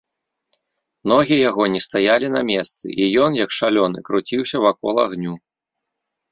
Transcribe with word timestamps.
Ногі 1.11 1.37
яго 1.49 1.67
не 1.73 1.81
стаялі 1.87 2.27
на 2.37 2.41
месцы, 2.51 2.85
і 3.01 3.11
ён, 3.27 3.31
як 3.45 3.49
шалёны, 3.61 3.97
круціўся 4.11 4.57
вакол 4.67 5.07
агню. 5.07 5.33